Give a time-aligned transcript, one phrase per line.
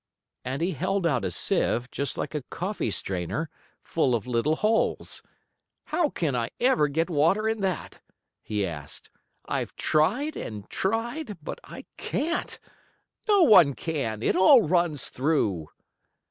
[0.43, 3.51] And he held out a sieve, just like a coffee strainer,
[3.83, 5.21] full of little holes.
[5.83, 8.01] "How can I ever get water in that?"
[8.41, 9.11] he asked.
[9.45, 12.57] "I've tried and tried, but I can't.
[13.29, 14.23] No one can!
[14.23, 15.69] It all runs through!"